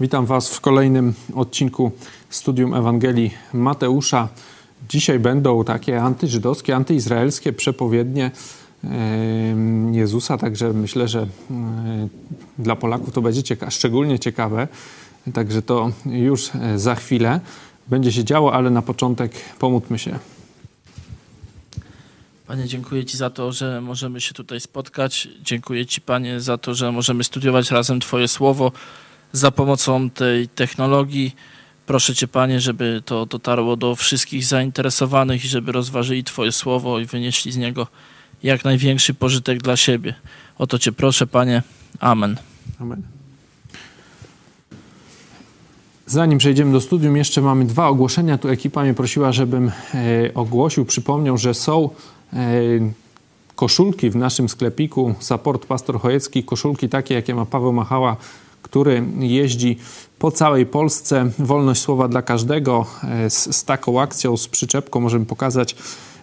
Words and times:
Witam 0.00 0.26
Was 0.26 0.54
w 0.54 0.60
kolejnym 0.60 1.14
odcinku 1.34 1.92
Studium 2.30 2.74
Ewangelii 2.74 3.30
Mateusza. 3.52 4.28
Dzisiaj 4.88 5.18
będą 5.18 5.64
takie 5.64 6.02
antyżydowskie, 6.02 6.76
antyizraelskie 6.76 7.52
przepowiednie 7.52 8.30
Jezusa, 9.92 10.38
także 10.38 10.72
myślę, 10.72 11.08
że 11.08 11.26
dla 12.58 12.76
Polaków 12.76 13.14
to 13.14 13.22
będzie 13.22 13.42
cieka 13.42 13.70
szczególnie 13.70 14.18
ciekawe. 14.18 14.68
Także 15.34 15.62
to 15.62 15.90
już 16.06 16.50
za 16.76 16.94
chwilę 16.94 17.40
będzie 17.88 18.12
się 18.12 18.24
działo, 18.24 18.54
ale 18.54 18.70
na 18.70 18.82
początek 18.82 19.32
pomódlmy 19.58 19.98
się. 19.98 20.18
Panie, 22.46 22.64
dziękuję 22.66 23.04
Ci 23.04 23.16
za 23.16 23.30
to, 23.30 23.52
że 23.52 23.80
możemy 23.80 24.20
się 24.20 24.34
tutaj 24.34 24.60
spotkać. 24.60 25.28
Dziękuję 25.42 25.86
Ci, 25.86 26.00
Panie, 26.00 26.40
za 26.40 26.58
to, 26.58 26.74
że 26.74 26.92
możemy 26.92 27.24
studiować 27.24 27.70
razem 27.70 28.00
Twoje 28.00 28.28
słowo 28.28 28.72
za 29.32 29.50
pomocą 29.50 30.10
tej 30.10 30.48
technologii. 30.48 31.36
Proszę 31.86 32.14
Cię, 32.14 32.28
Panie, 32.28 32.60
żeby 32.60 33.02
to 33.04 33.26
dotarło 33.26 33.76
do 33.76 33.96
wszystkich 33.96 34.44
zainteresowanych 34.44 35.44
i 35.44 35.48
żeby 35.48 35.72
rozważyli 35.72 36.24
Twoje 36.24 36.52
słowo 36.52 37.00
i 37.00 37.06
wynieśli 37.06 37.52
z 37.52 37.56
niego 37.56 37.86
jak 38.42 38.64
największy 38.64 39.14
pożytek 39.14 39.62
dla 39.62 39.76
siebie. 39.76 40.14
O 40.58 40.66
to 40.66 40.78
Cię 40.78 40.92
proszę, 40.92 41.26
Panie. 41.26 41.62
Amen. 42.00 42.36
Amen. 42.80 43.02
Zanim 46.06 46.38
przejdziemy 46.38 46.72
do 46.72 46.80
studium, 46.80 47.16
jeszcze 47.16 47.40
mamy 47.40 47.64
dwa 47.64 47.88
ogłoszenia. 47.88 48.38
Tu 48.38 48.48
ekipa 48.48 48.82
mnie 48.82 48.94
prosiła, 48.94 49.32
żebym 49.32 49.68
e, 49.68 50.34
ogłosił, 50.34 50.84
przypomniał, 50.84 51.38
że 51.38 51.54
są 51.54 51.90
e, 52.32 52.36
koszulki 53.56 54.10
w 54.10 54.16
naszym 54.16 54.48
sklepiku 54.48 55.14
Support 55.20 55.66
Pastor 55.66 56.00
Chojecki, 56.00 56.44
koszulki 56.44 56.88
takie, 56.88 57.14
jakie 57.14 57.34
ma 57.34 57.46
Paweł 57.46 57.72
Machała, 57.72 58.16
który 58.62 59.04
jeździ 59.18 59.76
po 60.18 60.30
całej 60.30 60.66
Polsce. 60.66 61.30
Wolność 61.38 61.80
słowa 61.80 62.08
dla 62.08 62.22
każdego 62.22 62.86
e, 63.04 63.30
z, 63.30 63.56
z 63.56 63.64
taką 63.64 64.00
akcją, 64.00 64.36
z 64.36 64.48
przyczepką 64.48 65.00
możemy 65.00 65.26
pokazać. 65.26 65.76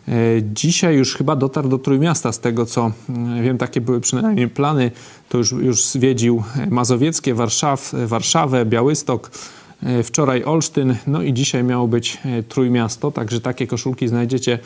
E, 0.08 0.14
dzisiaj 0.54 0.96
już 0.96 1.16
chyba 1.16 1.36
dotarł 1.36 1.70
do 1.70 1.78
Trójmiasta, 1.78 2.32
z 2.32 2.40
tego 2.40 2.66
co 2.66 2.92
mm, 3.10 3.44
wiem, 3.44 3.58
takie 3.58 3.82
były 3.82 4.02
przynajmniej 4.02 4.48
plany. 4.48 4.92
To 5.30 5.38
już, 5.38 5.52
już 5.52 5.86
zwiedził 5.86 6.44
Mazowieckie, 6.70 7.34
Warszaw, 7.34 7.94
Warszawę, 8.06 8.66
Białystok, 8.66 9.32
e, 9.84 10.04
wczoraj 10.04 10.44
Olsztyn, 10.44 10.96
no 11.08 11.22
i 11.22 11.34
dzisiaj 11.34 11.64
miało 11.64 11.88
być 11.88 12.18
Trójmiasto, 12.50 13.12
także 13.12 13.42
takie 13.42 13.68
koszulki 13.68 14.08
znajdziecie 14.08 14.60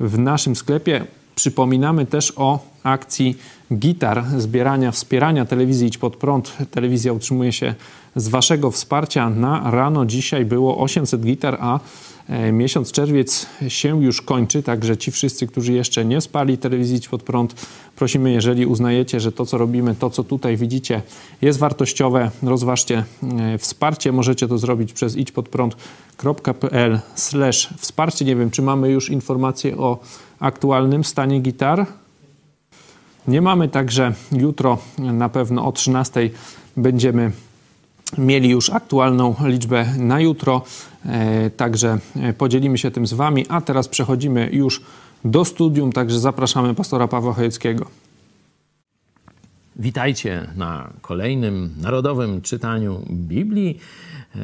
w 0.00 0.18
naszym 0.18 0.56
sklepie. 0.56 1.06
Przypominamy 1.38 2.06
też 2.06 2.32
o 2.36 2.58
akcji 2.82 3.36
gitar, 3.74 4.24
zbierania, 4.38 4.92
wspierania 4.92 5.44
telewizji 5.44 5.88
Idź 5.88 5.98
Pod 5.98 6.16
Prąd. 6.16 6.56
Telewizja 6.70 7.12
utrzymuje 7.12 7.52
się 7.52 7.74
z 8.20 8.28
Waszego 8.28 8.70
wsparcia. 8.70 9.30
Na 9.30 9.70
rano 9.70 10.06
dzisiaj 10.06 10.44
było 10.44 10.78
800 10.78 11.20
gitar, 11.20 11.58
a 11.60 11.80
e, 12.28 12.52
miesiąc 12.52 12.92
czerwiec 12.92 13.46
się 13.68 14.02
już 14.02 14.22
kończy, 14.22 14.62
także 14.62 14.96
ci 14.96 15.10
wszyscy, 15.10 15.46
którzy 15.46 15.72
jeszcze 15.72 16.04
nie 16.04 16.20
spali 16.20 16.58
telewizji 16.58 17.00
Pod 17.10 17.22
Prąd, 17.22 17.54
prosimy, 17.96 18.30
jeżeli 18.32 18.66
uznajecie, 18.66 19.20
że 19.20 19.32
to, 19.32 19.46
co 19.46 19.58
robimy, 19.58 19.94
to, 19.94 20.10
co 20.10 20.24
tutaj 20.24 20.56
widzicie, 20.56 21.02
jest 21.42 21.58
wartościowe, 21.58 22.30
rozważcie 22.42 23.04
e, 23.22 23.58
wsparcie. 23.58 24.12
Możecie 24.12 24.48
to 24.48 24.58
zrobić 24.58 24.92
przez 24.92 25.16
idźpodprąd.pl 25.16 27.00
wsparcie. 27.76 28.24
Nie 28.24 28.36
wiem, 28.36 28.50
czy 28.50 28.62
mamy 28.62 28.90
już 28.90 29.10
informacje 29.10 29.76
o 29.76 29.98
aktualnym 30.40 31.04
stanie 31.04 31.40
gitar. 31.40 31.86
Nie 33.28 33.42
mamy, 33.42 33.68
także 33.68 34.14
jutro 34.32 34.78
na 34.98 35.28
pewno 35.28 35.66
o 35.66 35.72
13 35.72 36.30
będziemy 36.76 37.32
mieli 38.18 38.50
już 38.50 38.70
aktualną 38.70 39.34
liczbę 39.44 39.86
na 39.98 40.20
jutro, 40.20 40.62
e, 41.06 41.50
także 41.50 41.98
e, 42.16 42.32
podzielimy 42.32 42.78
się 42.78 42.90
tym 42.90 43.06
z 43.06 43.12
Wami, 43.12 43.46
a 43.48 43.60
teraz 43.60 43.88
przechodzimy 43.88 44.50
już 44.52 44.82
do 45.24 45.44
studium, 45.44 45.92
także 45.92 46.20
zapraszamy 46.20 46.74
pastora 46.74 47.08
Pawła 47.08 47.32
Chojeckiego. 47.32 47.86
Witajcie 49.76 50.48
na 50.56 50.90
kolejnym 51.00 51.74
narodowym 51.80 52.42
czytaniu 52.42 53.02
Biblii. 53.10 53.78
E, 54.36 54.38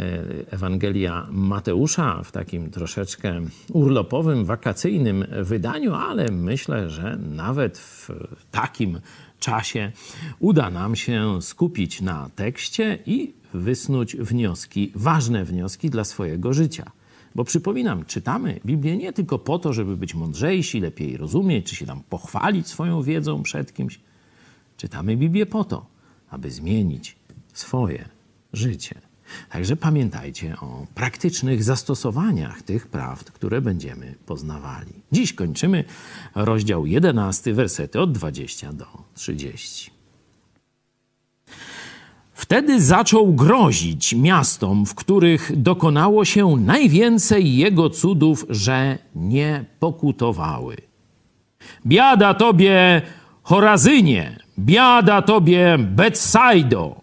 Ewangelia 0.51 1.27
Mateusza 1.31 2.23
w 2.25 2.33
takim 2.33 2.71
troszeczkę 2.71 3.41
urlopowym, 3.73 4.45
wakacyjnym 4.45 5.25
wydaniu, 5.43 5.95
ale 5.95 6.31
myślę, 6.31 6.91
że 6.91 7.17
nawet 7.17 7.79
w 7.79 8.11
takim 8.51 9.01
czasie 9.45 9.93
uda 10.41 10.71
nam 10.71 10.97
się 10.97 11.43
skupić 11.43 12.01
na 12.01 12.31
tekście 12.37 12.99
i 13.07 13.33
wysnuć 13.55 14.17
wnioski, 14.17 14.93
ważne 14.95 15.45
wnioski 15.45 15.91
dla 15.91 16.05
swojego 16.05 16.53
życia. 16.53 16.91
Bo 17.35 17.45
przypominam, 17.45 18.05
czytamy 18.05 18.61
Biblię 18.67 18.97
nie 18.97 19.13
tylko 19.13 19.39
po 19.39 19.59
to, 19.59 19.73
żeby 19.73 19.97
być 19.97 20.15
mądrzejsi, 20.15 20.81
lepiej 20.81 21.17
rozumieć, 21.17 21.67
czy 21.67 21.77
się 21.77 21.87
tam 21.87 22.01
pochwalić 22.11 22.69
swoją 22.69 23.03
wiedzą 23.03 23.43
przed 23.43 23.75
kimś. 23.75 24.01
Czytamy 24.77 25.17
Biblię 25.17 25.47
po 25.47 25.65
to, 25.65 25.87
aby 26.31 26.51
zmienić 26.51 27.17
swoje 27.53 28.09
życie. 28.53 29.01
Także 29.51 29.77
pamiętajcie 29.77 30.57
o 30.61 30.87
praktycznych 30.95 31.65
zastosowaniach 31.65 32.63
tych 32.63 32.87
prawd, 32.87 33.31
które 33.31 33.61
będziemy 33.61 34.15
poznawali. 34.27 34.93
Dziś 35.13 35.33
kończymy 35.33 35.85
rozdział 36.35 36.87
11, 36.87 37.55
wersety 37.55 38.01
od 38.01 38.13
20 38.13 38.73
do 38.73 38.87
30. 39.15 39.91
Wtedy 42.33 42.83
zaczął 42.83 43.35
grozić 43.35 44.15
miastom, 44.15 44.87
w 44.87 44.95
których 44.95 45.63
dokonało 45.63 46.25
się 46.25 46.57
najwięcej 46.57 47.57
jego 47.57 47.91
cudów, 47.91 48.47
że 48.49 48.99
nie 49.15 49.65
pokutowały. 49.81 50.77
Biada 51.87 52.35
tobie, 52.35 53.03
Chorazynie, 53.43 54.39
biada 54.59 55.23
tobie, 55.23 55.79
Betsaido, 55.79 57.01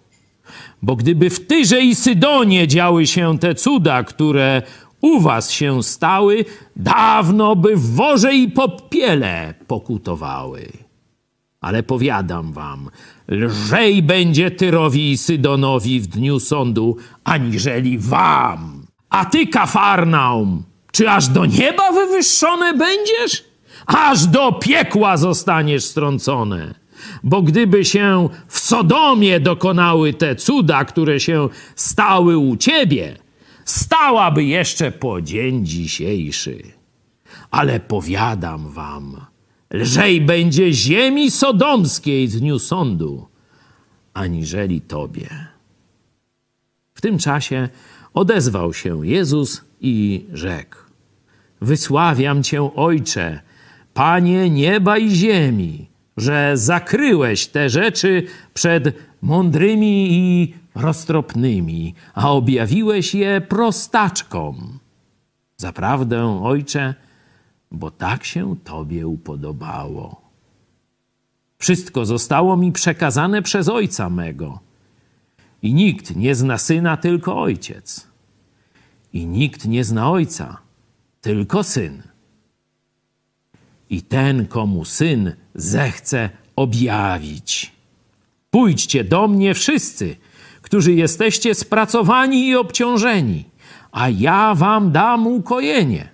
bo 0.81 0.95
gdyby 0.95 1.29
w 1.29 1.47
Tyrze 1.47 1.81
i 1.81 1.95
Sydonie 1.95 2.67
działy 2.67 3.07
się 3.07 3.39
te 3.39 3.55
cuda, 3.55 4.03
które 4.03 4.61
u 5.01 5.19
was 5.19 5.51
się 5.51 5.83
stały, 5.83 6.45
dawno 6.75 7.55
by 7.55 7.75
w 7.75 7.95
worze 7.95 8.35
i 8.35 8.51
popiele 8.51 9.53
pokutowały. 9.67 10.67
Ale 11.61 11.83
powiadam 11.83 12.53
wam, 12.53 12.89
lżej 13.27 14.03
będzie 14.03 14.51
Tyrowi 14.51 15.11
i 15.11 15.17
Sydonowi 15.17 15.99
w 15.99 16.07
dniu 16.07 16.39
sądu, 16.39 16.97
aniżeli 17.23 17.97
wam. 17.97 18.85
A 19.09 19.25
ty, 19.25 19.47
Kafarnaum, 19.47 20.63
czy 20.91 21.09
aż 21.09 21.27
do 21.27 21.45
nieba 21.45 21.91
wywyższone 21.91 22.73
będziesz? 22.73 23.43
Aż 23.85 24.25
do 24.25 24.51
piekła 24.51 25.17
zostaniesz 25.17 25.83
strącone. 25.83 26.80
Bo 27.23 27.41
gdyby 27.41 27.85
się 27.85 28.29
w 28.47 28.59
Sodomie 28.59 29.39
dokonały 29.39 30.13
te 30.13 30.35
cuda, 30.35 30.85
które 30.85 31.19
się 31.19 31.49
stały 31.75 32.37
u 32.37 32.57
ciebie, 32.57 33.17
stałaby 33.65 34.43
jeszcze 34.43 34.91
po 34.91 35.21
dzień 35.21 35.65
dzisiejszy. 35.65 36.63
Ale 37.51 37.79
powiadam 37.79 38.69
wam, 38.69 39.25
lżej 39.73 40.21
będzie 40.21 40.73
ziemi 40.73 41.31
sodomskiej 41.31 42.27
w 42.27 42.39
dniu 42.39 42.59
sądu, 42.59 43.27
aniżeli 44.13 44.81
tobie. 44.81 45.29
W 46.93 47.01
tym 47.01 47.17
czasie 47.17 47.69
odezwał 48.13 48.73
się 48.73 49.07
Jezus 49.07 49.61
i 49.81 50.25
rzekł: 50.33 50.77
Wysławiam 51.61 52.43
cię, 52.43 52.75
Ojcze, 52.75 53.39
Panie 53.93 54.49
nieba 54.49 54.97
i 54.97 55.09
ziemi 55.09 55.90
że 56.17 56.57
zakryłeś 56.57 57.47
te 57.47 57.69
rzeczy 57.69 58.23
przed 58.53 58.95
mądrymi 59.21 60.07
i 60.11 60.53
roztropnymi, 60.75 61.95
a 62.13 62.31
objawiłeś 62.31 63.15
je 63.15 63.41
prostaczkom. 63.41 64.79
Zaprawdę, 65.57 66.41
ojcze, 66.43 66.95
bo 67.71 67.91
tak 67.91 68.23
się 68.23 68.55
Tobie 68.63 69.07
upodobało. 69.07 70.21
Wszystko 71.57 72.05
zostało 72.05 72.57
mi 72.57 72.71
przekazane 72.71 73.41
przez 73.41 73.69
ojca 73.69 74.09
mego. 74.09 74.59
I 75.61 75.73
nikt 75.73 76.15
nie 76.15 76.35
zna 76.35 76.57
syna, 76.57 76.97
tylko 76.97 77.41
ojciec. 77.41 78.07
I 79.13 79.25
nikt 79.25 79.65
nie 79.65 79.83
zna 79.83 80.11
ojca, 80.11 80.57
tylko 81.21 81.63
syn 81.63 82.10
i 83.91 84.01
ten, 84.01 84.47
komu 84.47 84.85
syn 84.85 85.33
zechce 85.55 86.29
objawić. 86.55 87.71
Pójdźcie 88.49 89.03
do 89.03 89.27
mnie 89.27 89.53
wszyscy, 89.53 90.15
którzy 90.61 90.93
jesteście 90.93 91.55
spracowani 91.55 92.47
i 92.47 92.55
obciążeni, 92.55 93.45
a 93.91 94.09
ja 94.09 94.55
wam 94.55 94.91
dam 94.91 95.27
ukojenie. 95.27 96.09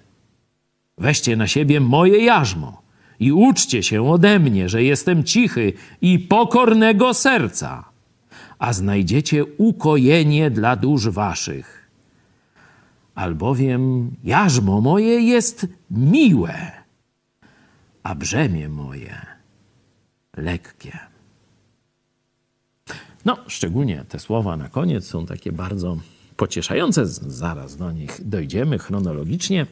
Weźcie 0.98 1.36
na 1.36 1.48
siebie 1.48 1.80
moje 1.80 2.18
jarzmo 2.26 2.82
i 3.20 3.32
uczcie 3.32 3.84
się 3.84 4.10
ode 4.10 4.40
mnie, 4.40 4.70
że 4.70 4.84
jestem 4.84 5.24
cichy 5.24 5.74
i 6.02 6.20
pokornego 6.20 7.14
serca, 7.14 7.84
a 8.60 8.74
znajdziecie 8.74 9.46
ukojenie 9.46 10.52
dla 10.52 10.76
dusz 10.76 11.10
waszych. 11.10 11.90
Albowiem 13.16 14.12
jarzmo 14.24 14.82
moje 14.82 15.22
jest 15.22 15.68
miłe, 15.92 16.77
a 18.08 18.16
brzemię 18.16 18.70
moje 18.70 19.26
lekkie. 20.38 21.00
No, 23.26 23.38
szczególnie 23.48 24.06
te 24.10 24.20
słowa 24.20 24.58
na 24.58 24.70
koniec 24.70 25.08
są 25.08 25.26
takie 25.26 25.52
bardzo 25.52 25.98
pocieszające. 26.38 27.06
Zaraz 27.06 27.78
do 27.78 27.92
nich 27.92 28.30
dojdziemy 28.30 28.80
chronologicznie. 28.80 29.66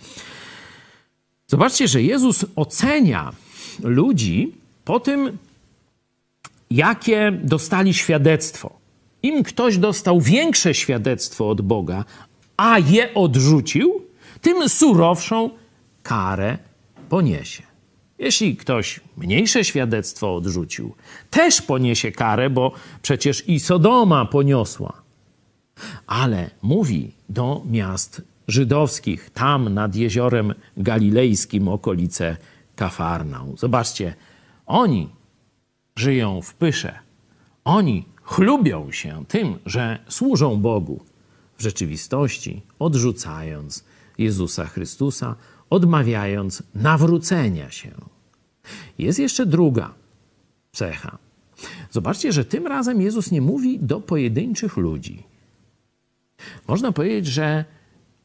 Zobaczcie, 1.48 1.88
że 1.88 2.02
Jezus 2.02 2.46
ocenia 2.56 3.34
ludzi 3.84 4.54
po 4.86 5.00
tym, 5.00 5.38
jakie 6.72 7.32
dostali 7.44 7.94
świadectwo. 7.94 8.80
Im 9.24 9.44
ktoś 9.44 9.78
dostał 9.78 10.22
większe 10.22 10.74
świadectwo 10.74 11.50
od 11.50 11.62
Boga, 11.62 12.06
a 12.58 12.80
je 12.80 13.14
odrzucił, 13.14 14.02
tym 14.42 14.70
surowszą 14.70 15.50
karę 16.04 16.58
poniesie. 17.10 17.75
Jeśli 18.20 18.58
ktoś 18.58 19.00
mniejsze 19.18 19.64
świadectwo 19.64 20.36
odrzucił, 20.36 20.96
też 21.30 21.62
poniesie 21.62 22.12
karę, 22.12 22.50
bo 22.50 22.72
przecież 23.02 23.50
i 23.50 23.60
Sodoma 23.60 24.26
poniosła. 24.26 25.02
Ale 26.08 26.50
mówi 26.62 27.12
do 27.30 27.62
miast 27.70 28.22
żydowskich, 28.48 29.30
tam 29.30 29.74
nad 29.74 29.96
jeziorem 29.96 30.54
galilejskim, 30.78 31.68
okolice 31.68 32.38
Kafarnał. 32.76 33.58
Zobaczcie, 33.58 34.16
oni 34.66 35.10
żyją 35.96 36.42
w 36.42 36.54
pysze. 36.54 37.00
Oni 37.64 38.06
chlubią 38.24 38.92
się 38.92 39.26
tym, 39.28 39.58
że 39.66 40.00
służą 40.08 40.58
Bogu. 40.58 41.04
W 41.58 41.62
rzeczywistości 41.62 42.62
odrzucając 42.80 43.86
Jezusa 44.18 44.66
Chrystusa, 44.66 45.36
odmawiając 45.70 46.64
nawrócenia 46.76 47.72
się. 47.72 47.92
Jest 48.98 49.20
jeszcze 49.20 49.46
druga 49.46 49.94
cecha. 50.72 51.18
Zobaczcie, 51.92 52.32
że 52.32 52.46
tym 52.46 52.68
razem 52.68 53.02
Jezus 53.02 53.32
nie 53.32 53.42
mówi 53.42 53.80
do 53.80 54.02
pojedynczych 54.02 54.78
ludzi. 54.78 55.24
Można 56.68 56.92
powiedzieć, 56.92 57.28
że 57.28 57.66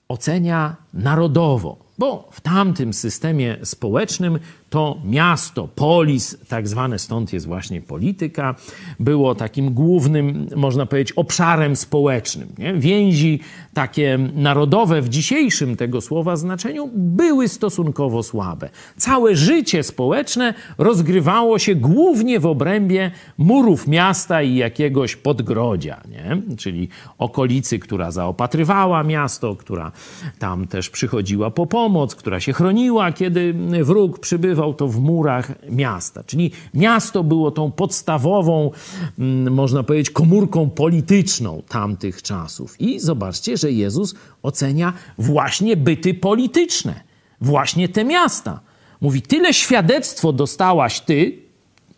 ocenia 0.08 0.76
narodowo 0.94 1.76
bo 2.00 2.28
w 2.30 2.40
tamtym 2.40 2.92
systemie 2.92 3.56
społecznym 3.62 4.38
to 4.70 5.00
miasto, 5.04 5.68
polis, 5.68 6.38
tak 6.48 6.68
zwane, 6.68 6.98
stąd 6.98 7.32
jest 7.32 7.46
właśnie 7.46 7.82
polityka, 7.82 8.54
było 9.00 9.34
takim 9.34 9.74
głównym, 9.74 10.46
można 10.56 10.86
powiedzieć, 10.86 11.12
obszarem 11.12 11.76
społecznym. 11.76 12.48
Nie? 12.58 12.74
Więzi 12.74 13.40
takie 13.74 14.18
narodowe 14.34 15.02
w 15.02 15.08
dzisiejszym 15.08 15.76
tego 15.76 16.00
słowa 16.00 16.36
znaczeniu 16.36 16.90
były 16.94 17.48
stosunkowo 17.48 18.22
słabe. 18.22 18.68
Całe 18.96 19.36
życie 19.36 19.82
społeczne 19.82 20.54
rozgrywało 20.78 21.58
się 21.58 21.74
głównie 21.74 22.40
w 22.40 22.46
obrębie 22.46 23.10
murów 23.38 23.86
miasta 23.86 24.42
i 24.42 24.54
jakiegoś 24.54 25.16
podgrodzia, 25.16 26.00
nie? 26.08 26.56
czyli 26.56 26.88
okolicy, 27.18 27.78
która 27.78 28.10
zaopatrywała 28.10 29.02
miasto, 29.02 29.56
która 29.56 29.92
tam 30.38 30.66
też 30.66 30.90
przychodziła 30.90 31.50
po 31.50 31.66
pomoc 31.66 31.89
pomoc, 31.90 32.14
która 32.14 32.40
się 32.40 32.52
chroniła, 32.52 33.12
kiedy 33.12 33.54
wróg 33.84 34.18
przybywał, 34.18 34.74
to 34.74 34.88
w 34.88 35.00
murach 35.00 35.52
miasta. 35.70 36.24
Czyli 36.24 36.50
miasto 36.74 37.24
było 37.24 37.50
tą 37.50 37.70
podstawową, 37.70 38.70
mm, 39.18 39.54
można 39.54 39.82
powiedzieć, 39.82 40.10
komórką 40.10 40.70
polityczną 40.70 41.62
tamtych 41.68 42.22
czasów. 42.22 42.80
I 42.80 43.00
zobaczcie, 43.00 43.56
że 43.56 43.72
Jezus 43.72 44.14
ocenia 44.42 44.92
właśnie 45.18 45.76
byty 45.76 46.14
polityczne, 46.14 47.00
właśnie 47.40 47.88
te 47.88 48.04
miasta. 48.04 48.60
Mówi, 49.00 49.22
tyle 49.22 49.54
świadectwo 49.54 50.32
dostałaś 50.32 51.00
ty, 51.00 51.38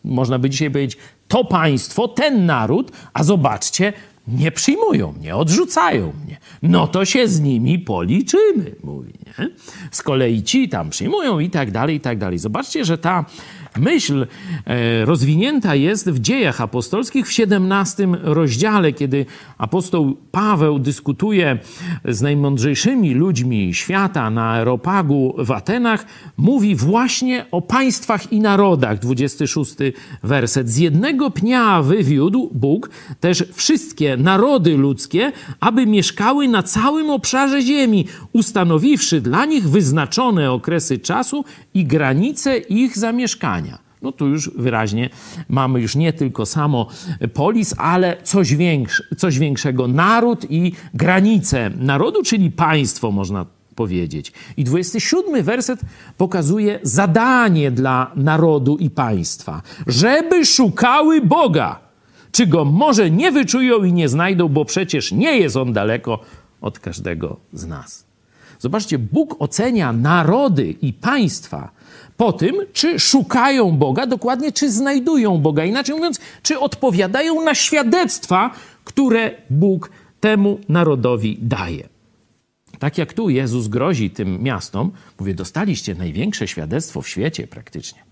można 0.05 0.39
by 0.39 0.51
dzisiaj 0.51 0.71
powiedzieć, 0.71 0.97
to 1.29 1.45
państwo, 1.45 2.09
ten 2.09 2.47
naród, 2.47 2.93
a 3.15 3.25
zobaczcie, 3.25 3.93
nie 4.29 4.53
przyjmują 4.53 5.13
mnie, 5.13 5.37
odrzucają 5.37 6.13
mnie. 6.25 6.37
No 6.63 6.87
to 6.87 7.05
się 7.05 7.29
z 7.29 7.41
nimi 7.41 7.79
policzymy, 7.79 8.75
mówi. 8.85 9.22
Nie? 9.39 9.51
Z 9.91 10.03
kolei 10.03 10.43
ci 10.43 10.69
tam 10.69 10.91
przyjmują 10.91 11.39
i 11.39 11.51
tak 11.51 11.71
dalej, 11.71 11.97
i 11.97 12.01
tak 12.01 12.19
dalej. 12.19 12.39
Zobaczcie, 12.39 12.85
że 12.85 12.99
ta 12.99 13.25
myśl 13.77 14.27
e, 14.67 15.05
rozwinięta 15.05 15.75
jest 15.75 16.11
w 16.11 16.19
dziejach 16.19 16.61
apostolskich 16.61 17.27
w 17.27 17.33
17 17.33 18.09
rozdziale, 18.23 18.93
kiedy 18.93 19.27
apostoł 19.59 20.17
Paweł 20.33 20.79
dyskutuje 20.79 21.59
z 22.05 22.21
najmądrzejszymi 22.23 23.15
ludźmi 23.15 23.75
świata 23.75 24.31
na 24.31 24.51
Aeropagu 24.51 25.35
w 25.39 25.51
Atenach, 25.51 26.07
mówi 26.37 26.75
właśnie 26.77 27.47
o 27.51 27.63
państwach 27.63 28.33
i 28.33 28.41
narodach. 28.41 28.99
26 28.99 29.75
werset. 30.23 30.69
Z 30.69 30.77
jednego 30.77 31.31
pnia 31.31 31.83
wywiódł 31.83 32.51
Bóg 32.55 32.91
też 33.21 33.45
wszystkie 33.55 34.17
narody 34.17 34.77
ludzkie, 34.77 35.33
aby 35.61 35.87
mieszkały 35.87 36.49
na 36.49 36.63
całym 36.63 37.11
obszarze 37.11 37.63
ziemi, 37.63 38.07
ustanowiwszy 38.33 39.22
dla 39.23 39.45
nich 39.45 39.69
wyznaczone 39.69 40.53
okresy 40.53 40.99
czasu 40.99 41.45
i 41.75 41.85
granice 41.85 42.59
ich 42.59 42.99
zamieszkania. 42.99 43.79
No 44.03 44.13
tu 44.13 44.29
już 44.29 44.51
wyraźnie 44.51 45.11
mamy 45.49 45.81
już 45.81 45.97
nie 45.97 46.13
tylko 46.13 46.47
samo 46.47 46.87
polis, 47.35 47.75
ale 47.79 48.17
coś, 48.23 48.55
większe, 48.55 49.05
coś 49.17 49.39
większego. 49.39 49.89
Naród 49.89 50.51
i 50.51 50.73
granice 50.95 51.71
narodu, 51.71 52.23
czyli 52.23 52.51
państwo 52.51 53.11
można 53.11 53.47
powiedzieć. 53.75 54.33
I 54.57 54.65
27 54.65 55.43
werset 55.43 55.81
pokazuje 56.17 56.81
zadanie 56.83 57.71
dla 57.71 58.11
narodu 58.17 58.77
i 58.77 58.91
państwa, 58.91 59.63
żeby 59.87 60.47
szukały 60.47 61.21
Boga. 61.21 61.81
Czy 62.33 62.47
go 62.47 62.65
może 62.65 63.11
nie 63.11 63.33
wyczują 63.33 63.85
i 63.85 63.93
nie 63.93 64.09
znajdą, 64.09 64.49
bo 64.49 64.65
przecież 64.65 65.13
nie 65.13 65.39
jest 65.39 65.57
on 65.57 65.73
daleko 65.73 66.19
od 66.61 66.79
każdego 66.79 67.37
z 67.53 67.67
nas. 67.67 68.12
Zobaczcie, 68.63 68.99
Bóg 68.99 69.37
ocenia 69.39 69.93
narody 69.93 70.75
i 70.83 70.93
państwa 70.93 71.71
po 72.17 72.33
tym, 72.33 72.57
czy 72.73 73.01
szukają 73.01 73.77
Boga, 73.77 74.07
dokładnie 74.07 74.53
czy 74.53 74.71
znajdują 74.71 75.39
Boga. 75.39 75.65
Inaczej 75.65 75.95
mówiąc, 75.95 76.21
czy 76.43 76.59
odpowiadają 76.59 77.45
na 77.45 77.55
świadectwa, 77.55 78.51
które 78.85 79.31
Bóg 79.51 79.91
temu 80.21 80.61
narodowi 80.69 81.39
daje. 81.41 81.89
Tak 82.79 82.99
jak 82.99 83.13
tu 83.13 83.31
Jezus 83.31 83.69
grozi 83.69 84.11
tym 84.11 84.43
miastom, 84.43 84.91
mówię, 85.21 85.35
dostaliście 85.35 85.95
największe 85.95 86.49
świadectwo 86.49 87.03
w 87.03 87.09
świecie 87.09 87.47
praktycznie. 87.47 88.03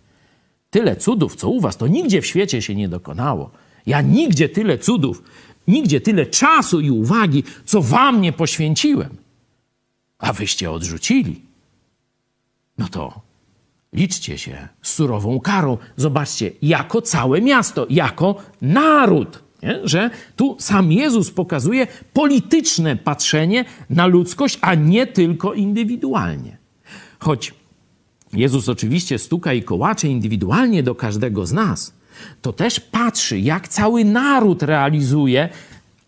Tyle 0.70 0.96
cudów, 0.96 1.36
co 1.36 1.48
u 1.48 1.60
was, 1.60 1.76
to 1.76 1.86
nigdzie 1.86 2.22
w 2.22 2.26
świecie 2.26 2.62
się 2.62 2.74
nie 2.74 2.88
dokonało. 2.88 3.50
Ja 3.86 4.00
nigdzie 4.00 4.48
tyle 4.48 4.78
cudów, 4.78 5.22
nigdzie 5.68 6.00
tyle 6.00 6.26
czasu 6.26 6.80
i 6.80 6.90
uwagi, 6.90 7.44
co 7.64 7.82
wam 7.82 8.20
nie 8.20 8.32
poświęciłem. 8.32 9.29
A 10.20 10.32
wyście 10.32 10.70
odrzucili. 10.70 11.42
No 12.78 12.88
to 12.88 13.20
liczcie 13.92 14.38
się 14.38 14.68
z 14.82 14.92
surową 14.92 15.40
karą. 15.40 15.78
Zobaczcie, 15.96 16.50
jako 16.62 17.02
całe 17.02 17.40
miasto, 17.40 17.86
jako 17.90 18.36
naród. 18.62 19.42
Nie? 19.62 19.80
Że 19.84 20.10
tu 20.36 20.56
sam 20.58 20.92
Jezus 20.92 21.30
pokazuje 21.30 21.86
polityczne 22.12 22.96
patrzenie 22.96 23.64
na 23.90 24.06
ludzkość, 24.06 24.58
a 24.60 24.74
nie 24.74 25.06
tylko 25.06 25.54
indywidualnie. 25.54 26.58
Choć 27.18 27.54
Jezus 28.32 28.68
oczywiście 28.68 29.18
stuka 29.18 29.52
i 29.52 29.62
kołacze 29.62 30.08
indywidualnie 30.08 30.82
do 30.82 30.94
każdego 30.94 31.46
z 31.46 31.52
nas, 31.52 31.94
to 32.42 32.52
też 32.52 32.80
patrzy, 32.80 33.40
jak 33.40 33.68
cały 33.68 34.04
naród 34.04 34.62
realizuje 34.62 35.48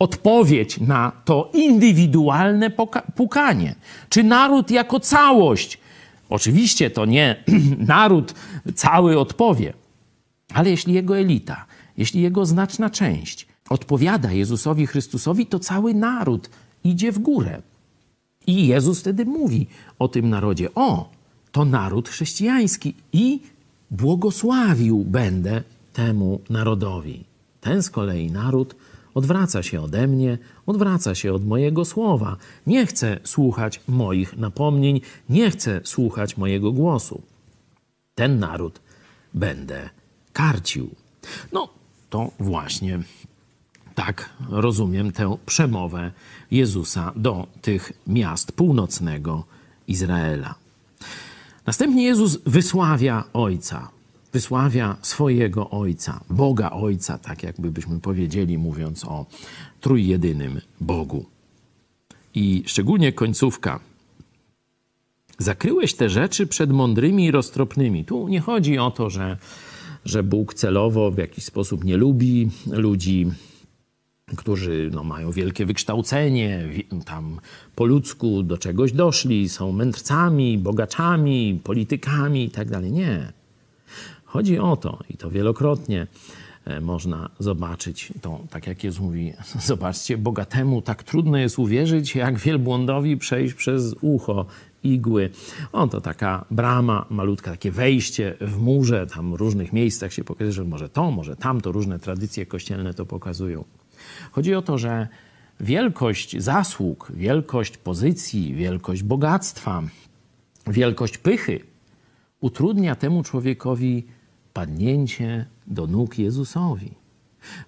odpowiedź 0.03 0.81
na 0.81 1.13
to 1.25 1.51
indywidualne 1.55 2.71
pukanie. 3.17 3.75
Czy 4.09 4.23
naród 4.23 4.71
jako 4.71 5.01
całość 5.01 5.79
Oczywiście 6.33 6.91
to 6.91 7.07
nie 7.07 7.45
naród 7.95 8.35
cały 8.75 9.19
odpowie, 9.19 9.73
ale 10.55 10.71
jeśli 10.71 10.95
jego 10.95 11.19
elita, 11.19 11.67
jeśli 11.97 12.23
jego 12.23 12.47
znaczna 12.47 12.91
część 12.91 13.47
odpowiada 13.69 14.33
Jezusowi 14.33 14.87
Chrystusowi, 14.87 15.47
to 15.47 15.59
cały 15.59 15.95
naród 15.95 16.51
idzie 16.85 17.13
w 17.13 17.19
górę. 17.19 17.63
I 18.47 18.67
Jezus 18.67 19.01
wtedy 19.01 19.25
mówi 19.25 19.67
o 19.99 20.09
tym 20.09 20.31
narodzie: 20.31 20.75
O, 20.75 21.11
to 21.53 21.65
naród 21.65 22.09
chrześcijański 22.09 22.95
i 23.13 23.41
błogosławił 23.91 25.05
będę 25.05 25.63
temu 25.93 26.41
narodowi. 26.51 27.25
Ten 27.61 27.83
z 27.83 27.91
kolei 27.91 28.31
naród 28.31 28.75
odwraca 29.15 29.63
się 29.63 29.81
ode 29.81 30.07
mnie, 30.07 30.39
odwraca 30.67 31.15
się 31.15 31.33
od 31.33 31.47
mojego 31.47 31.85
słowa. 31.85 32.37
Nie 32.67 32.87
chce 32.87 33.21
słuchać 33.25 33.81
moich 33.89 34.37
napomnień, 34.37 35.01
nie 35.29 35.51
chce 35.51 35.81
słuchać 35.85 36.37
mojego 36.37 36.73
głosu. 36.73 37.23
Ten 38.15 38.39
naród 38.39 38.81
będę 39.35 39.91
karcił. 40.33 40.91
No, 41.53 41.69
to 42.11 42.31
właśnie 42.39 43.03
Tak 43.95 44.31
rozumiem 44.51 45.13
tę 45.13 45.37
przemowę 45.47 46.13
Jezusa 46.51 47.13
do 47.17 47.47
tych 47.63 47.93
miast 48.07 48.53
północnego 48.53 49.45
Izraela. 49.89 50.55
Następnie 51.67 52.05
Jezus 52.05 52.39
wysławia 52.47 53.25
Ojca, 53.33 53.89
wysławia 54.33 54.97
swojego 55.03 55.71
Ojca, 55.71 56.21
Boga 56.31 56.71
Ojca, 56.71 57.19
tak 57.19 57.43
jakby 57.43 57.71
byśmy 57.71 58.01
powiedzieli, 58.01 58.59
mówiąc 58.59 59.05
o 59.05 59.27
trójjedynym 59.81 60.61
Bogu. 60.81 61.27
I 62.35 62.63
szczególnie 62.67 63.13
końcówka. 63.13 63.81
Zakryłeś 65.39 65.95
te 65.95 66.11
rzeczy 66.11 66.47
przed 66.47 66.73
mądrymi 66.73 67.25
i 67.25 67.31
roztropnymi. 67.31 68.05
Tu 68.05 68.29
nie 68.29 68.41
chodzi 68.41 68.79
o 68.79 68.91
to, 68.91 69.11
że, 69.11 69.37
że 70.05 70.23
Bóg 70.23 70.55
celowo 70.55 71.11
w 71.11 71.19
jakiś 71.19 71.45
sposób 71.45 71.85
nie 71.85 71.97
lubi 71.97 72.51
ludzi, 72.71 73.27
którzy 74.37 74.91
no, 74.93 75.05
mają 75.05 75.33
wielkie 75.33 75.67
wykształcenie, 75.67 76.69
tam 77.05 77.41
po 77.75 77.85
ludzku 77.85 78.43
do 78.43 78.59
czegoś 78.59 78.93
doszli, 78.93 79.49
są 79.49 79.73
mędrcami, 79.73 80.59
bogaczami, 80.59 81.61
politykami 81.65 82.45
itd. 82.45 82.71
Tak 82.71 82.85
nie. 82.85 83.33
Chodzi 84.33 84.59
o 84.59 84.77
to, 84.77 84.99
i 85.11 85.17
to 85.17 85.31
wielokrotnie 85.31 86.07
e, 86.65 86.81
można 86.81 87.31
zobaczyć, 87.39 88.13
to 88.21 88.41
tak 88.51 88.67
jak 88.67 88.85
Jezus 88.85 89.01
mówi, 89.01 89.33
zobaczcie, 89.67 90.19
bogatemu 90.19 90.83
tak 90.83 91.03
trudno 91.03 91.39
jest 91.39 91.59
uwierzyć, 91.59 92.15
jak 92.15 92.39
wielbłądowi 92.39 93.17
przejść 93.17 93.55
przez 93.55 93.95
ucho 94.01 94.47
igły. 94.85 95.31
O, 95.73 95.89
to 95.89 96.01
taka 96.01 96.45
brama 96.51 97.07
malutka, 97.11 97.51
takie 97.51 97.71
wejście 97.71 98.35
w 98.41 98.59
murze, 98.59 99.07
tam 99.07 99.33
w 99.33 99.35
różnych 99.35 99.73
miejscach 99.73 100.13
się 100.13 100.25
pokazuje, 100.25 100.53
że 100.53 100.65
może 100.65 100.89
to, 100.89 101.11
może 101.11 101.37
tamto, 101.37 101.73
różne 101.73 101.99
tradycje 101.99 102.47
kościelne 102.47 102.95
to 102.95 103.07
pokazują. 103.07 103.65
Chodzi 104.31 104.55
o 104.55 104.63
to, 104.63 104.79
że 104.79 105.09
wielkość 105.61 106.43
zasług, 106.43 107.13
wielkość 107.15 107.77
pozycji, 107.77 108.55
wielkość 108.55 109.03
bogactwa, 109.03 109.83
wielkość 110.67 111.19
pychy 111.19 111.61
utrudnia 112.41 112.95
temu 112.95 113.23
człowiekowi 113.23 114.05
padnięcie 114.53 115.47
do 115.67 115.87
nóg 115.87 116.19
Jezusowi, 116.19 116.95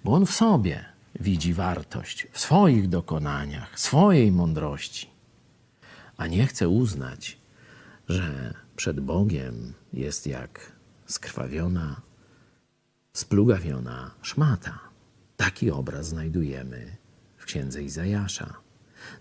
bo 0.05 0.13
on 0.13 0.27
w 0.27 0.31
sobie 0.31 0.85
widzi 1.21 1.55
wartość, 1.55 2.27
w 2.33 2.41
swoich 2.41 2.89
dokonaniach, 2.89 3.81
swojej 3.81 4.33
mądrości, 4.33 5.09
a 6.17 6.27
nie 6.27 6.47
chce 6.47 6.69
uznać, 6.69 7.39
że 8.09 8.55
przed 8.77 9.01
Bogiem 9.01 9.73
jest 9.93 10.27
jak 10.27 10.73
skrwawiona, 11.07 12.01
splugawiona 13.13 14.11
szmata. 14.23 14.79
Taki 15.37 15.71
obraz 15.71 16.09
znajdujemy 16.09 16.97
w 17.37 17.45
księdze 17.45 17.83
Izajasza. 17.83 18.55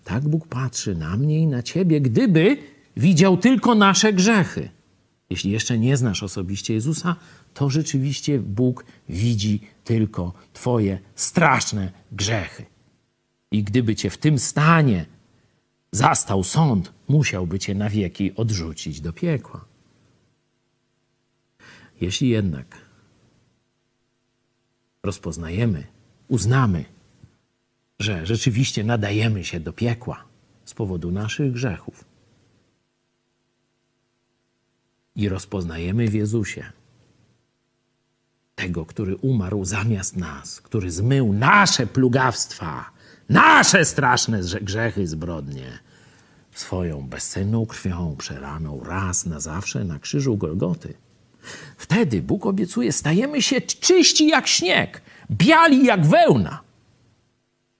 Tak 0.04 0.28
Bóg 0.28 0.48
patrzy 0.48 0.94
na 0.94 1.16
mnie 1.16 1.38
i 1.40 1.46
na 1.46 1.62
ciebie, 1.62 2.00
gdyby 2.00 2.56
widział 2.96 3.36
tylko 3.36 3.74
nasze 3.74 4.12
grzechy. 4.12 4.68
Jeśli 5.30 5.50
jeszcze 5.50 5.78
nie 5.78 5.96
znasz 5.96 6.22
osobiście 6.22 6.74
Jezusa, 6.74 7.16
to 7.54 7.70
rzeczywiście 7.70 8.38
Bóg 8.38 8.84
widzi 9.08 9.60
tylko 9.84 10.32
Twoje 10.52 10.98
straszne 11.14 11.92
grzechy. 12.12 12.64
I 13.50 13.62
gdyby 13.62 13.96
Cię 13.96 14.10
w 14.10 14.18
tym 14.18 14.38
stanie 14.38 15.06
zastał 15.92 16.44
sąd, 16.44 16.92
musiałby 17.08 17.58
Cię 17.58 17.74
na 17.74 17.90
wieki 17.90 18.34
odrzucić 18.36 19.00
do 19.00 19.12
piekła. 19.12 19.64
Jeśli 22.00 22.28
jednak 22.28 22.76
rozpoznajemy 25.02 25.86
uznamy, 26.28 26.84
że 27.98 28.26
rzeczywiście 28.26 28.84
nadajemy 28.84 29.44
się 29.44 29.60
do 29.60 29.72
piekła 29.72 30.24
z 30.64 30.74
powodu 30.74 31.10
naszych 31.10 31.52
grzechów 31.52 32.13
i 35.16 35.28
rozpoznajemy 35.28 36.08
w 36.08 36.14
Jezusie 36.14 36.72
tego, 38.54 38.86
który 38.86 39.16
umarł 39.16 39.64
zamiast 39.64 40.16
nas, 40.16 40.60
który 40.60 40.90
zmył 40.90 41.32
nasze 41.32 41.86
plugawstwa, 41.86 42.90
nasze 43.28 43.84
straszne 43.84 44.40
grzechy, 44.62 45.06
zbrodnie, 45.06 45.78
swoją 46.54 47.02
bezcenną 47.02 47.66
krwią 47.66 48.16
przeraną 48.18 48.80
raz 48.84 49.26
na 49.26 49.40
zawsze 49.40 49.84
na 49.84 49.98
krzyżu 49.98 50.36
Golgoty. 50.36 50.94
Wtedy 51.76 52.22
Bóg 52.22 52.46
obiecuje, 52.46 52.92
stajemy 52.92 53.42
się 53.42 53.60
czyści 53.60 54.26
jak 54.26 54.46
śnieg, 54.46 55.02
biali 55.30 55.84
jak 55.84 56.06
wełna. 56.06 56.60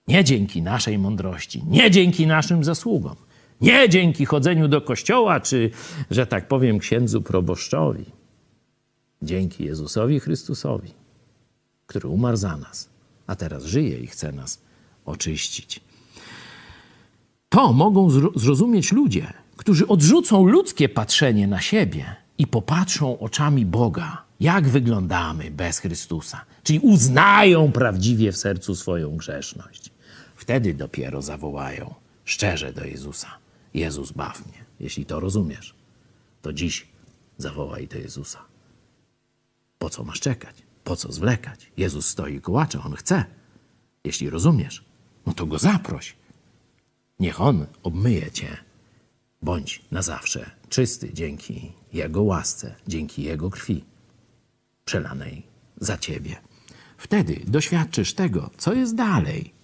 Nie 0.07 0.23
dzięki 0.23 0.61
naszej 0.61 0.97
mądrości, 0.97 1.63
nie 1.67 1.91
dzięki 1.91 2.27
naszym 2.27 2.63
zasługom, 2.63 3.15
nie 3.61 3.89
dzięki 3.89 4.25
chodzeniu 4.25 4.67
do 4.67 4.81
kościoła, 4.81 5.39
czy, 5.39 5.71
że 6.11 6.27
tak 6.27 6.47
powiem, 6.47 6.79
księdzu 6.79 7.21
proboszczowi. 7.21 8.05
Dzięki 9.21 9.63
Jezusowi 9.63 10.19
Chrystusowi, 10.19 10.93
który 11.87 12.07
umarł 12.07 12.37
za 12.37 12.57
nas, 12.57 12.89
a 13.27 13.35
teraz 13.35 13.65
żyje 13.65 13.99
i 13.99 14.07
chce 14.07 14.31
nas 14.31 14.61
oczyścić. 15.05 15.81
To 17.49 17.73
mogą 17.73 18.09
zrozumieć 18.35 18.91
ludzie, 18.91 19.33
którzy 19.57 19.87
odrzucą 19.87 20.45
ludzkie 20.47 20.89
patrzenie 20.89 21.47
na 21.47 21.61
siebie 21.61 22.15
i 22.37 22.47
popatrzą 22.47 23.19
oczami 23.19 23.65
Boga, 23.65 24.23
jak 24.39 24.67
wyglądamy 24.67 25.51
bez 25.51 25.79
Chrystusa, 25.79 26.45
czyli 26.63 26.79
uznają 26.79 27.71
prawdziwie 27.71 28.31
w 28.31 28.37
sercu 28.37 28.75
swoją 28.75 29.17
grzeszność. 29.17 29.91
Wtedy 30.35 30.73
dopiero 30.73 31.21
zawołają 31.21 31.93
szczerze 32.25 32.73
do 32.73 32.85
Jezusa: 32.85 33.27
Jezus, 33.75 34.11
baw 34.11 34.45
mnie. 34.45 34.65
Jeśli 34.79 35.05
to 35.05 35.19
rozumiesz, 35.19 35.75
to 36.41 36.53
dziś 36.53 36.87
zawołaj 37.37 37.87
do 37.87 37.97
Jezusa. 37.97 38.45
Po 39.79 39.89
co 39.89 40.03
masz 40.03 40.19
czekać? 40.19 40.55
Po 40.83 40.95
co 40.95 41.11
zwlekać? 41.11 41.71
Jezus 41.77 42.07
stoi 42.07 42.41
kołacze, 42.41 42.79
on 42.83 42.95
chce. 42.95 43.25
Jeśli 44.03 44.29
rozumiesz, 44.29 44.85
no 45.25 45.33
to 45.33 45.45
go 45.45 45.57
zaproś. 45.59 46.15
Niech 47.19 47.41
on 47.41 47.65
obmyje 47.83 48.31
cię. 48.31 48.57
Bądź 49.41 49.81
na 49.91 50.01
zawsze 50.01 50.51
czysty 50.69 51.13
dzięki 51.13 51.71
Jego 51.93 52.23
łasce, 52.23 52.75
dzięki 52.87 53.23
Jego 53.23 53.49
krwi 53.49 53.83
przelanej 54.85 55.43
za 55.77 55.97
ciebie. 55.97 56.35
Wtedy 56.97 57.41
doświadczysz 57.47 58.13
tego, 58.13 58.49
co 58.57 58.73
jest 58.73 58.95
dalej. 58.95 59.54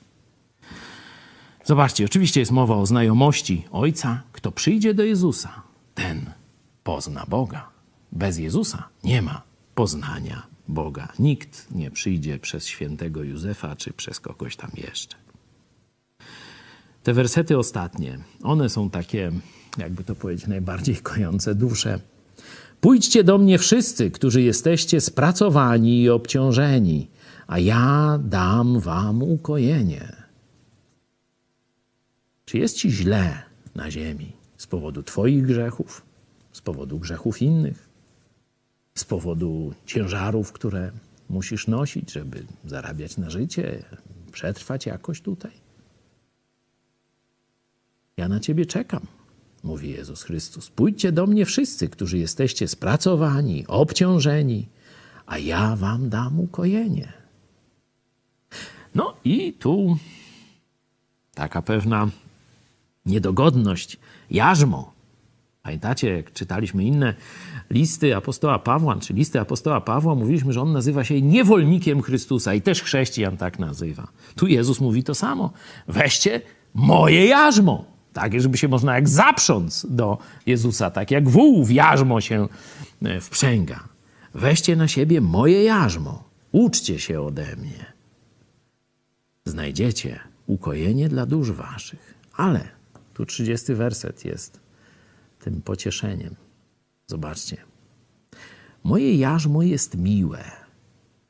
Zobaczcie, 1.63 2.05
oczywiście 2.05 2.39
jest 2.39 2.51
mowa 2.51 2.75
o 2.75 2.85
znajomości 2.85 3.65
Ojca. 3.71 4.23
Kto 4.31 4.51
przyjdzie 4.51 4.93
do 4.93 5.03
Jezusa, 5.03 5.61
ten 5.95 6.31
pozna 6.83 7.25
Boga. 7.27 7.69
Bez 8.11 8.37
Jezusa 8.37 8.89
nie 9.03 9.21
ma 9.21 9.41
poznania 9.75 10.43
Boga. 10.67 11.07
Nikt 11.19 11.67
nie 11.71 11.91
przyjdzie 11.91 12.39
przez 12.39 12.65
świętego 12.65 13.23
Józefa 13.23 13.75
czy 13.75 13.93
przez 13.93 14.19
kogoś 14.19 14.55
tam 14.55 14.71
jeszcze. 14.77 15.15
Te 17.03 17.13
wersety 17.13 17.57
ostatnie, 17.57 18.19
one 18.43 18.69
są 18.69 18.89
takie, 18.89 19.31
jakby 19.77 20.03
to 20.03 20.15
powiedzieć, 20.15 20.47
najbardziej 20.47 20.95
kojące 20.95 21.55
duszę. 21.55 21.99
Pójdźcie 22.81 23.23
do 23.23 23.37
mnie 23.37 23.59
wszyscy, 23.59 24.11
którzy 24.11 24.41
jesteście 24.41 25.01
spracowani 25.01 26.01
i 26.01 26.09
obciążeni, 26.09 27.07
a 27.47 27.59
ja 27.59 28.19
dam 28.23 28.79
wam 28.79 29.23
ukojenie. 29.23 30.20
Czy 32.51 32.57
jest 32.57 32.77
ci 32.77 32.91
źle 32.91 33.43
na 33.75 33.91
ziemi 33.91 34.31
z 34.57 34.67
powodu 34.67 35.03
Twoich 35.03 35.45
grzechów, 35.45 36.05
z 36.51 36.61
powodu 36.61 36.99
grzechów 36.99 37.41
innych, 37.41 37.89
z 38.95 39.03
powodu 39.03 39.73
ciężarów, 39.85 40.51
które 40.51 40.91
musisz 41.29 41.67
nosić, 41.67 42.11
żeby 42.11 42.43
zarabiać 42.65 43.17
na 43.17 43.29
życie, 43.29 43.83
przetrwać 44.31 44.85
jakoś 44.85 45.21
tutaj? 45.21 45.51
Ja 48.17 48.27
na 48.27 48.39
Ciebie 48.39 48.65
czekam 48.65 49.07
mówi 49.63 49.89
Jezus 49.89 50.23
Chrystus. 50.23 50.69
Pójdźcie 50.69 51.11
do 51.11 51.27
mnie 51.27 51.45
wszyscy, 51.45 51.89
którzy 51.89 52.17
jesteście 52.17 52.67
spracowani, 52.67 53.67
obciążeni, 53.67 54.67
a 55.25 55.37
ja 55.37 55.75
wam 55.75 56.09
dam 56.09 56.39
ukojenie. 56.39 57.13
No 58.95 59.15
i 59.23 59.53
tu 59.53 59.97
taka 61.33 61.61
pewna 61.61 62.07
niedogodność, 63.05 63.97
jarzmo. 64.29 64.93
Pamiętacie, 65.63 66.15
jak 66.15 66.33
czytaliśmy 66.33 66.83
inne 66.83 67.13
listy 67.69 68.15
apostoła 68.15 68.59
Pawła, 68.59 68.95
czy 68.95 69.13
listy 69.13 69.39
apostoła 69.39 69.81
Pawła, 69.81 70.15
mówiliśmy, 70.15 70.53
że 70.53 70.61
on 70.61 70.71
nazywa 70.71 71.03
się 71.03 71.21
niewolnikiem 71.21 72.01
Chrystusa 72.01 72.53
i 72.53 72.61
też 72.61 72.83
chrześcijan 72.83 73.37
tak 73.37 73.59
nazywa. 73.59 74.07
Tu 74.35 74.47
Jezus 74.47 74.81
mówi 74.81 75.03
to 75.03 75.15
samo. 75.15 75.51
Weźcie 75.87 76.41
moje 76.73 77.25
jarzmo. 77.25 77.85
Tak, 78.13 78.41
żeby 78.41 78.57
się 78.57 78.67
można 78.67 78.95
jak 78.95 79.09
zaprząc 79.09 79.85
do 79.89 80.17
Jezusa, 80.45 80.91
tak 80.91 81.11
jak 81.11 81.29
wół 81.29 81.65
w 81.65 81.71
jarzmo 81.71 82.21
się 82.21 82.47
e, 83.01 83.21
wprzęga. 83.21 83.83
Weźcie 84.33 84.75
na 84.75 84.87
siebie 84.87 85.21
moje 85.21 85.63
jarzmo, 85.63 86.23
uczcie 86.51 86.99
się 86.99 87.21
ode 87.21 87.55
mnie. 87.55 87.85
znajdziecie 89.45 90.19
ukojenie 90.47 91.09
dla 91.09 91.25
dusz 91.25 91.51
waszych. 91.51 92.13
Ale 92.37 92.80
tu 93.21 93.25
30 93.25 93.73
werset 93.73 94.25
jest 94.25 94.59
tym 95.39 95.61
pocieszeniem. 95.61 96.35
Zobaczcie. 97.07 97.57
Moje 98.83 99.15
jarzmo 99.15 99.63
jest 99.63 99.97
miłe. 99.97 100.43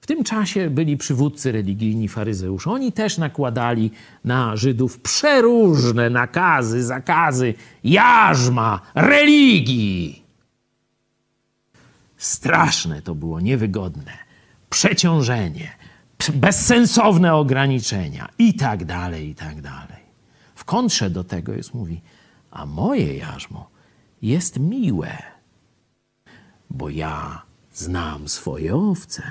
W 0.02 0.08
tym 0.08 0.24
czasie 0.24 0.70
byli 0.70 0.98
przywódcy 0.98 1.52
religijni 1.52 2.08
faryzeusze. 2.08 2.72
Oni 2.72 2.92
też 2.92 3.18
nakładali 3.18 3.92
na 4.26 4.56
Żydów 4.56 5.00
przeróżne 5.00 6.10
nakazy, 6.10 6.84
zakazy, 6.84 7.54
jarzma, 7.84 8.82
religii. 8.96 10.24
Straszne 12.18 13.02
to 13.02 13.16
było, 13.16 13.40
niewygodne. 13.40 14.18
Przeciążenie, 14.70 15.72
bezsensowne 16.34 17.34
ograniczenia 17.34 18.30
i 18.38 18.54
tak 18.54 18.86
dalej, 18.86 19.30
i 19.30 19.36
tak 19.36 19.62
dalej. 19.62 20.01
Kontrze 20.72 21.10
do 21.10 21.24
tego 21.24 21.54
jest 21.54 21.74
mówi, 21.74 22.02
a 22.52 22.66
moje 22.66 23.18
jarzmo 23.18 23.70
jest 24.22 24.60
miłe, 24.60 25.18
bo 26.70 26.90
ja 26.90 27.42
znam 27.74 28.30
swoje 28.30 28.76
owce. 28.76 29.24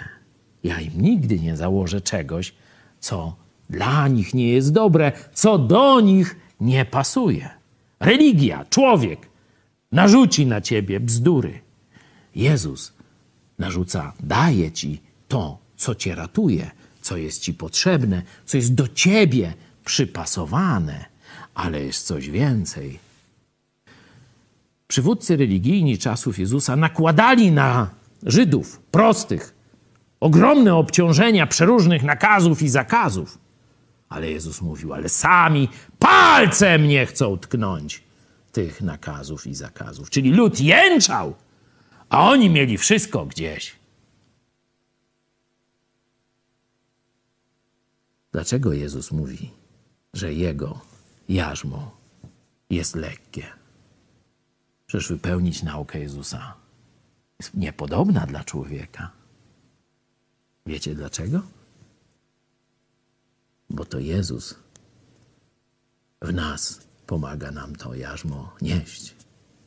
Ja 0.65 0.81
im 0.81 1.03
nigdy 1.03 1.41
nie 1.41 1.57
założę 1.57 2.01
czegoś, 2.01 2.55
co 2.99 3.37
dla 3.71 4.09
nich 4.09 4.35
nie 4.35 4.49
jest 4.49 4.73
dobre, 4.73 5.13
co 5.33 5.59
do 5.59 6.01
nich 6.01 6.37
nie 6.61 6.85
pasuje. 6.85 7.51
Religia, 8.01 8.65
człowiek 8.71 9.29
narzuci 9.93 10.47
na 10.47 10.61
ciebie 10.61 11.01
bzdury. 11.01 11.61
Jezus 12.35 12.93
narzuca, 13.59 14.13
daje 14.21 14.73
ci 14.73 15.03
to, 15.29 15.59
co 15.77 15.95
cię 15.95 16.15
ratuje, 16.15 16.71
co 17.01 17.17
jest 17.17 17.43
ci 17.43 17.55
potrzebne, 17.55 18.23
co 18.45 18.57
jest 18.57 18.75
do 18.75 18.89
ciebie 18.89 19.55
przypasowane, 19.85 21.10
ale 21.55 21.85
jest 21.85 22.07
coś 22.07 22.31
więcej. 22.31 22.99
Przywódcy 24.89 25.37
religijni 25.37 25.99
czasów 25.99 26.39
Jezusa 26.39 26.77
nakładali 26.77 27.53
na 27.53 27.91
Żydów 28.23 28.81
prostych 28.91 29.55
ogromne 30.21 30.75
obciążenia 30.75 31.47
przeróżnych 31.47 32.03
nakazów 32.03 32.63
i 32.63 32.69
zakazów. 32.69 33.39
Ale 34.09 34.31
Jezus 34.31 34.63
mówił, 34.63 34.95
ale 34.95 35.09
sami 35.09 35.69
palcem 35.99 36.89
nie 36.89 37.07
chcą 37.07 37.39
tknąć 37.39 38.03
tych 38.53 38.81
nakazów 38.81 39.47
i 39.47 39.55
zakazów. 39.55 40.11
Czyli 40.11 40.31
lud 40.31 40.61
jęczał, 40.61 41.35
a 42.09 42.31
oni 42.31 42.51
mieli 42.51 42.79
wszystko 42.79 43.27
gdzieś. 43.27 43.77
Dlaczego 48.33 48.73
Jezus 48.73 49.13
mówi, 49.13 49.51
że 50.15 50.35
jego 50.35 50.90
jarzmo 51.31 51.97
jest 52.71 52.97
lekkie? 52.97 53.47
Przecież 54.87 55.09
wypełnić 55.09 55.63
naukę 55.63 56.01
Jezusa 56.01 56.55
jest 57.39 57.55
niepodobna 57.55 58.27
dla 58.27 58.45
człowieka. 58.45 59.11
Wiecie 60.67 60.95
dlaczego? 60.95 61.43
Bo 63.71 63.85
to 63.85 63.99
Jezus 63.99 64.55
w 66.23 66.33
nas 66.33 66.81
pomaga 67.07 67.51
nam 67.51 67.77
to 67.77 67.95
jarzmo 67.95 68.53
nieść. 68.63 69.15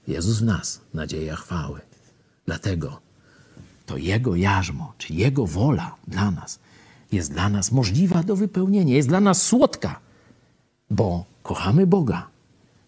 Jezus 0.08 0.40
w 0.40 0.44
nas, 0.44 0.82
nadzieja 0.94 1.36
chwały. 1.36 1.82
Dlatego 2.46 3.02
to 3.86 3.98
Jego 3.98 4.36
jarzmo, 4.36 4.94
czy 4.98 5.14
Jego 5.14 5.48
wola 5.48 5.96
dla 6.08 6.32
nas 6.32 6.60
jest 7.12 7.32
dla 7.32 7.50
nas 7.50 7.72
możliwa 7.72 8.24
do 8.24 8.36
wypełnienia, 8.36 8.96
jest 8.96 9.08
dla 9.08 9.22
nas 9.22 9.42
słodka, 9.42 10.00
bo 10.90 11.33
kochamy 11.44 11.88
Boga, 11.88 12.28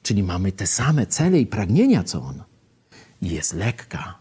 czyli 0.03 0.23
mamy 0.23 0.51
te 0.51 0.67
same 0.67 1.07
cele 1.07 1.39
i 1.39 1.47
pragnienia 1.47 2.03
co 2.03 2.21
On. 2.21 2.43
I 3.21 3.29
jest 3.29 3.53
lekka, 3.53 4.19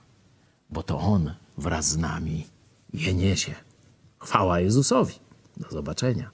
bo 0.70 0.82
to 0.82 0.98
On 0.98 1.34
wraz 1.58 1.88
z 1.88 1.96
nami 1.96 2.46
je 2.92 3.14
niesie. 3.14 3.54
Chwała 4.18 4.60
Jezusowi. 4.60 5.14
Do 5.56 5.70
zobaczenia. 5.70 6.33